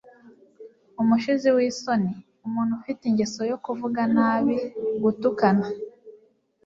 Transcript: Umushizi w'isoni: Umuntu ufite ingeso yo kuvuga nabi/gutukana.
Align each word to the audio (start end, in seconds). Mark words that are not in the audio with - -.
Umushizi 1.01 1.49
w'isoni: 1.55 2.13
Umuntu 2.47 2.71
ufite 2.79 3.01
ingeso 3.05 3.41
yo 3.51 3.57
kuvuga 3.65 4.01
nabi/gutukana. 4.15 5.65